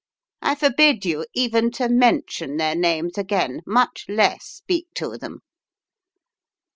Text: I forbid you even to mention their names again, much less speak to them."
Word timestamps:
I 0.41 0.55
forbid 0.55 1.05
you 1.05 1.27
even 1.35 1.69
to 1.73 1.87
mention 1.87 2.57
their 2.57 2.73
names 2.75 3.19
again, 3.19 3.61
much 3.67 4.05
less 4.09 4.45
speak 4.47 4.87
to 4.95 5.15
them." 5.15 5.43